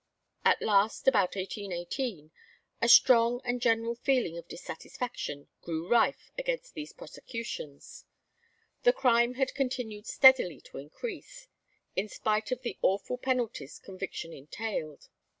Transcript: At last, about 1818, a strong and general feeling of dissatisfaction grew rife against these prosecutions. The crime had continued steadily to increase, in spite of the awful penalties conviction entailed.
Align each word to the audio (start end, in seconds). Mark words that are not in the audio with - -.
At 0.43 0.63
last, 0.63 1.07
about 1.07 1.35
1818, 1.35 2.31
a 2.81 2.89
strong 2.89 3.39
and 3.45 3.61
general 3.61 3.93
feeling 3.93 4.35
of 4.35 4.47
dissatisfaction 4.47 5.47
grew 5.61 5.87
rife 5.87 6.31
against 6.39 6.73
these 6.73 6.91
prosecutions. 6.91 8.05
The 8.81 8.93
crime 8.93 9.35
had 9.35 9.53
continued 9.53 10.07
steadily 10.07 10.59
to 10.61 10.79
increase, 10.79 11.45
in 11.95 12.09
spite 12.09 12.51
of 12.51 12.63
the 12.63 12.79
awful 12.81 13.19
penalties 13.19 13.77
conviction 13.77 14.33
entailed. 14.33 15.07